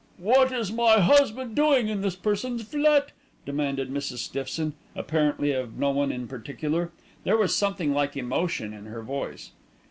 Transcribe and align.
"What 0.17 0.51
is 0.51 0.71
my 0.71 0.99
husband 0.99 1.55
doing 1.55 1.87
in 1.87 2.01
this 2.01 2.15
person's 2.15 2.63
flat?" 2.63 3.11
demanded 3.45 3.91
Mrs. 3.91 4.17
Stiffson, 4.17 4.73
apparently 4.95 5.51
of 5.51 5.77
no 5.77 5.91
one 5.91 6.11
in 6.11 6.27
particular. 6.27 6.91
There 7.23 7.37
was 7.37 7.55
something 7.55 7.93
like 7.93 8.17
emotion 8.17 8.73
in 8.73 8.85
her 8.87 9.03
voice. 9.03 9.51